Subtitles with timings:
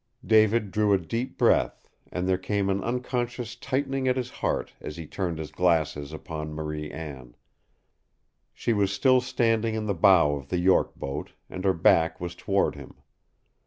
[0.25, 4.97] David drew a deep breath, and there came an unconscious tightening at his heart as
[4.97, 7.35] he turned his glasses upon Marie Anne.
[8.51, 12.33] She was still standing in the bow of the York boat, and her back was
[12.33, 12.95] toward him.